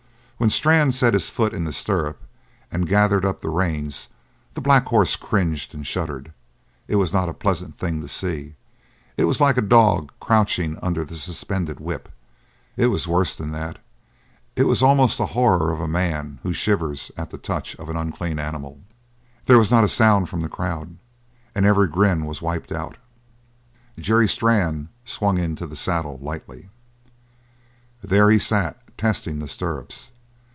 [0.41, 2.19] When Strann set his foot in the stirrup
[2.71, 4.09] and gathered up the reins
[4.55, 6.33] the black horse cringed and shuddered;
[6.87, 8.55] it was not a pleasant thing to see;
[9.17, 12.09] it was like a dog crouching under the suspended whip.
[12.75, 13.77] It was worse than that;
[14.55, 17.95] it was almost the horror of a man who shivers at the touch of an
[17.95, 18.81] unclean animal.
[19.45, 20.97] There was not a sound from the crowd;
[21.53, 22.97] and every grin was wiped out.
[23.99, 26.69] Jerry Strann swung into the saddle lightly.
[28.03, 30.13] There he sat, testing the stirrups.